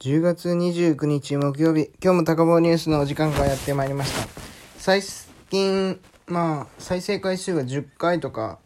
[0.00, 4.40] 10月29日木曜日、今日も高坊ニュースのお時間がやってまいりました。
[4.78, 5.02] 最
[5.50, 8.58] 近、まあ、再生回数が10回とか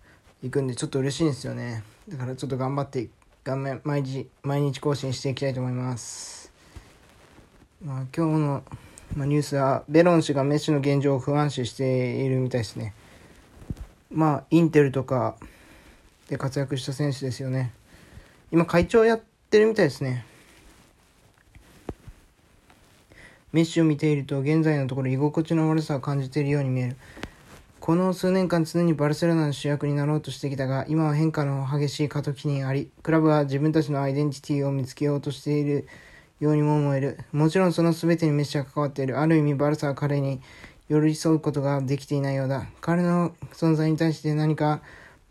[0.44, 1.82] いくんで、ちょっと嬉しいんですよね。
[2.08, 3.08] だからちょっと頑張って、
[3.42, 6.52] 画面、毎日、毎日更新していきたいと思います。
[7.84, 8.62] まあ、今日の、
[9.16, 12.94] まあ、ニュースは、ベロン氏がメッシの現状を不安視しているみたいですね。
[14.08, 15.34] まあ、インテルとか
[16.28, 17.72] で活躍した選手ですよね。
[18.52, 19.20] 今、会長やっ
[19.50, 20.26] てるみたいですね。
[23.54, 26.96] メッシュを見ていると現在のところ居心地の悪さを感じているように見える。
[27.78, 35.86] この数年間常にバルセロナの主役になろうとしてきたが、今は変化の激しい過渡期にあり、クラブは自分たちのアイデンティティを見つけようとしている
[36.40, 37.20] ようにも思える。
[37.30, 39.20] もちろんその全てにメッシが関わっている。
[39.20, 40.40] ある意味バルサは彼に
[40.88, 42.66] 寄り添うことができていないようだ。
[42.80, 44.80] 彼の存在に対して何か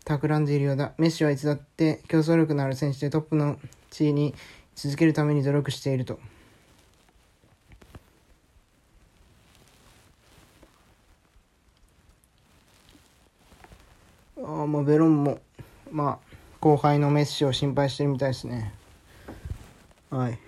[0.06, 0.94] 企んでいるようだ。
[0.96, 3.58] メッシはいつだって競争力のある選手でトップの
[3.90, 4.34] 地位に
[4.74, 6.18] 続けるために努力していると。
[14.38, 15.40] あまあ、ベロンも、
[15.90, 18.74] まあ、後輩のメッシを心配してるみたいですね。
[20.10, 20.38] はい。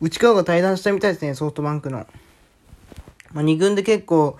[0.00, 2.06] 内川が対談したみたいですね、ソフトバンクの。
[3.32, 4.38] まあ、2軍で結構、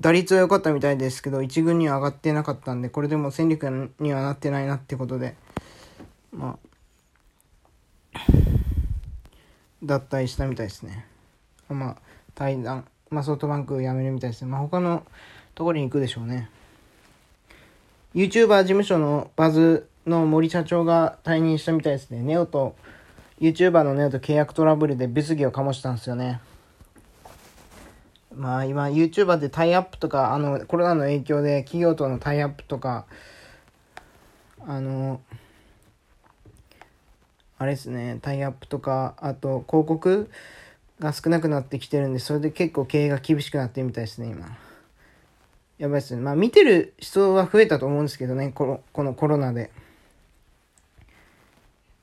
[0.00, 5.36] 打率は良かったみたいですけど、1軍には上がってなかったんで、これでも戦力にはなってないなってことで、
[6.32, 6.58] ま
[8.14, 8.18] あ、
[9.82, 11.06] 脱退したみたいですね。
[11.68, 11.96] まあ、
[12.34, 14.50] 対談、まあ、ソフトバンク辞めるみたいですね。
[14.50, 15.04] まあ、他の
[15.54, 16.50] ところに行くでしょうね。
[18.14, 22.20] YouTuber 事務所のバズの森社長が退任したみたいですね。
[22.20, 22.74] ネオと、
[23.40, 26.40] YouTuber のネオと契約トラブルで物議を醸したんですよね。
[28.34, 33.06] まあ今 YouTuber でタイアップとか、あの、コロナの影響で企業とのタイアップとか、
[34.66, 35.20] あの、
[37.58, 40.30] あれですね、タイアップとか、あと広告
[41.00, 44.54] が少なくなってきてるんで、それで結構経営が厳しくなってるみたいですね、今。
[45.82, 46.22] やばいですね。
[46.22, 49.72] まあ見てる人は増えたと思うんですけどね、このこのコロナで。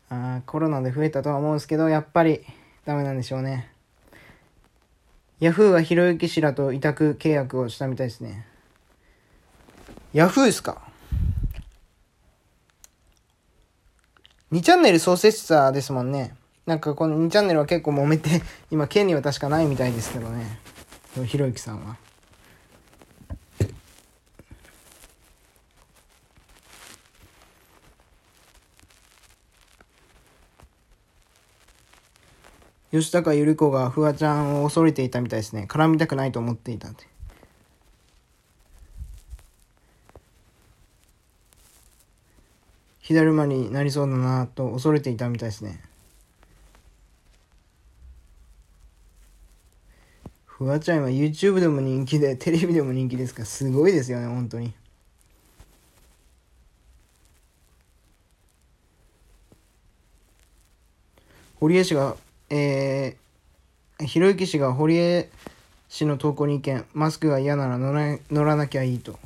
[0.10, 2.42] あコロナで増えたとは思うんですけど、やっぱり
[2.84, 3.72] ダメなんでしょうね。
[5.40, 8.46] ヤフーはひろゆき氏らと委託契約をしたみたいですね。
[10.12, 10.82] ヤフーですか
[14.52, 16.36] ?2 チャンネル創設者ですもんね。
[16.66, 18.42] なんかこの2チャンネルは結構揉めて、
[18.72, 20.60] 今権利は確かないみたいですけどね。
[21.26, 21.96] ひろゆきさんは。
[32.92, 35.66] 吉高由里子がフワちゃんを恐れていたみたいですね。
[35.70, 37.08] 絡みたくないと思っていたって。
[43.00, 45.82] 火だるまになりそうだなと恐れていたみたいですね。
[50.46, 54.74] フワちゃんは YouTube でも人気で、テレビでも人気ですから、すごいですよね、本当に。
[61.60, 62.16] 堀江氏が
[62.50, 65.30] えー、ひろゆき氏が堀江
[65.88, 69.20] 氏の投稿に意見、マスクが嫌なら乗ら乗らなきゃいいと。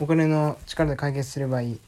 [0.00, 1.80] お金の力で解決すればいい。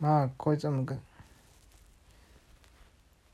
[0.00, 0.94] まあ、こいつはむか、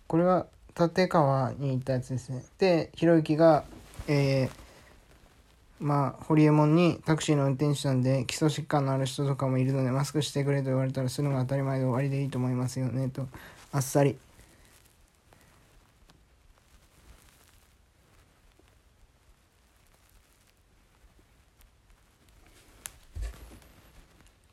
[0.06, 0.46] これは
[0.78, 2.44] 立川に行ったやつですね。
[2.58, 3.64] で、ひろゆきが、
[4.06, 4.61] えー、
[5.82, 13.26] まあ、ホリエモンにタクシーの運転手なんで基礎疾患のある人とかもいるのでマスクしてくれと言われたらするのが当たり前で終わりでいいと思いますよねと
[13.72, 14.16] あっさり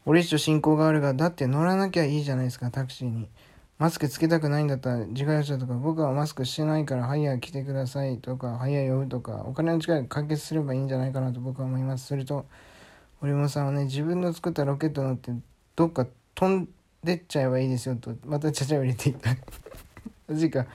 [0.08, 3.28] 俺氏と親交があるがだって乗らなきゃいいじゃないですかタクシーに。
[3.80, 12.08] マスクつけたくないんだったら自家用車とか僕はマスクしてないからハイヤー来てくださいとかハイヤー呼ぶとかお金の力で解決すればいいんじゃないかなと僕は思います。
[12.08, 12.46] すると
[13.22, 15.32] 堀本さんはね自分の作ったロケット乗って
[15.78, 16.06] どっか
[16.36, 16.68] 飛ん
[17.06, 19.30] でっちゃえばいいですよとまたちゃちゃ入れていった。
[20.28, 20.66] マジか。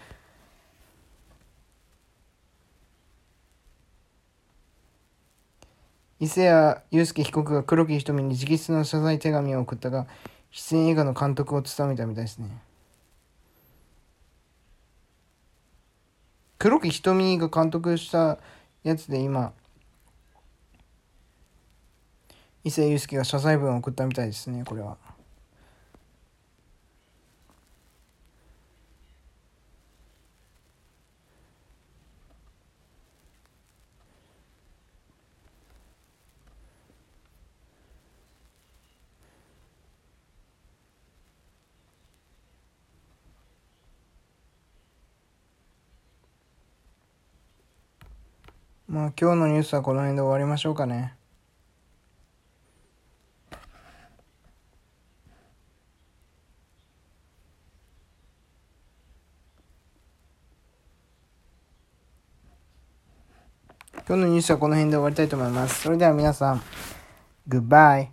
[6.20, 10.06] 伊勢谷友介被告が黒木瞳に直筆の謝罪手紙を送ったが
[10.50, 12.48] 出演映画の監督を務めたみたいですね。
[16.58, 18.38] 黒木瞳が監督した
[18.82, 19.52] やつで今
[22.64, 24.96] 伊勢祐介が謝罪文を送ったみたいですねこれは。
[48.86, 51.14] まあ今日のニュースはこの辺で終わりましょうかね。
[64.06, 65.80] 今日のニュースはこの辺で終わりたいと思います。
[65.80, 66.62] それでは皆さん、
[67.48, 68.12] グッバイ